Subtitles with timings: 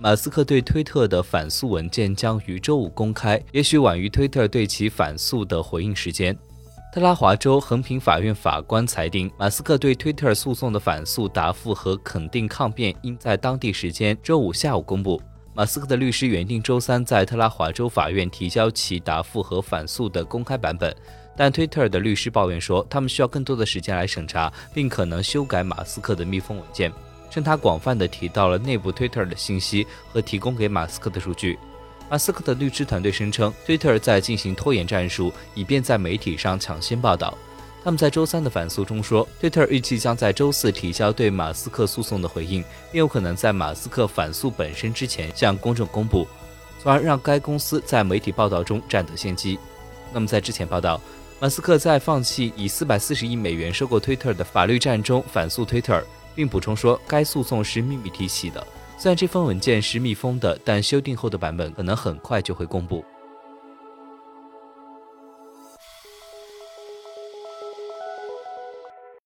[0.00, 6.36] 马斯克对推特的反诉文件将于周五公开，也许晚于推特对其反诉的回应时间。
[6.94, 15.20] 特拉华州横平法院法官裁定，马斯克对推特诉讼的反诉答复和肯定抗辩应在当地时间周五下午公布。
[15.52, 20.94] 马斯克的律师原定周三在特拉华州法院提交其答复和反诉的公开版本，
[21.36, 26.92] 但推特的律师抱怨说，他们需要更多的时间来审查，并可能修改马斯克的密封文件，
[27.30, 31.58] 称他广泛地提到了内部 Twitter 的信息和提供给马斯克的数据。
[32.10, 37.36] 马斯克的律师团队声称，Twitter 在进行拖延战术，以便在媒体上抢先报道。
[37.84, 46.26] 他们在周三的反诉中说，Twitter 预计将在周四提交对马斯克诉讼的回应，并有可能在马斯克反诉本身之前向公众公布，
[46.82, 49.58] 从而让该公司在媒体报道中占得先机。
[50.12, 51.00] 那么，在之前报道，
[51.38, 56.02] 马斯克在放弃以四百四十亿美元收购 Twitter 的法律战中反诉 Twitter，
[56.38, 58.64] 并补充说，该诉讼是秘密提起的。
[58.96, 63.04] 虽然这份文件是密封的，但修订后的版本可能很快就会公布。